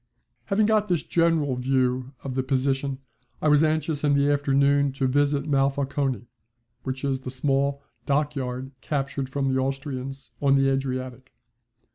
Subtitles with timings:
[0.45, 2.97] Having got this general view of the position
[3.39, 6.25] I was anxious in the afternoon to visit Monfalcone,
[6.81, 11.31] which is the small dockyard captured from the Austrians on the Adriatic.